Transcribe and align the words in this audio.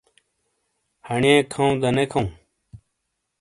ہانیئے 1.07 1.35
کَھوں 1.51 1.71
دا 1.81 1.89
نے 1.95 2.03
کھَوں؟ 2.11 2.27